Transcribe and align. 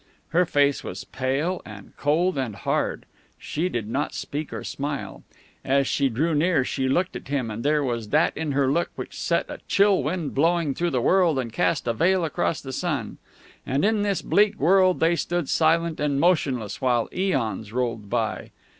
Her 0.29 0.47
face 0.47 0.83
was 0.83 1.03
pale 1.03 1.61
and 1.63 1.95
cold 1.95 2.35
and 2.35 2.55
hard. 2.55 3.05
She 3.37 3.69
did 3.69 3.87
not 3.87 4.15
speak 4.15 4.51
or 4.51 4.63
smile. 4.63 5.21
As 5.63 5.85
she 5.85 6.09
drew 6.09 6.33
near 6.33 6.65
she 6.65 6.89
looked 6.89 7.15
at 7.15 7.27
him, 7.27 7.51
and 7.51 7.63
there 7.63 7.83
was 7.83 8.09
that 8.09 8.35
in 8.35 8.53
her 8.53 8.71
look 8.71 8.89
which 8.95 9.15
set 9.15 9.45
a 9.47 9.59
chill 9.67 10.01
wind 10.01 10.33
blowing 10.33 10.73
through 10.73 10.89
the 10.89 11.01
world 11.01 11.37
and 11.37 11.53
cast 11.53 11.87
a 11.87 11.93
veil 11.93 12.25
across 12.25 12.61
the 12.61 12.73
sun. 12.73 13.19
And 13.63 13.85
in 13.85 14.01
this 14.01 14.23
bleak 14.23 14.59
world 14.59 15.01
they 15.01 15.15
stood 15.15 15.47
silent 15.47 15.99
and 15.99 16.19
motionless 16.19 16.81
while 16.81 17.07
eons 17.13 17.71
rolled 17.71 18.09
by. 18.09 18.49